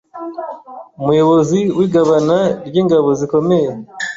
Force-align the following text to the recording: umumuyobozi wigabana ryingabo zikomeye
umumuyobozi 0.97 1.59
wigabana 1.77 2.37
ryingabo 2.67 3.07
zikomeye 3.19 3.69